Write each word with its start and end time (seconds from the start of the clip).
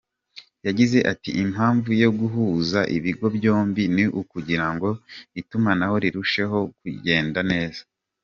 Yagize 0.67 0.97
ati 1.11 1.29
“Impamvu 1.43 1.89
yo 2.03 2.09
guhuza 2.19 2.79
ibigo 2.97 3.25
byombi 3.37 3.83
ni 3.95 4.05
ukugira 4.21 4.67
ngo 4.73 4.89
itumanaho 5.41 5.95
rirusheho 6.03 6.59
kugenda 6.79 7.39
neza. 7.51 7.81